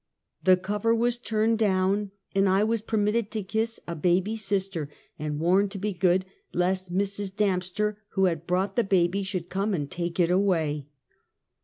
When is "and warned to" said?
5.19-5.77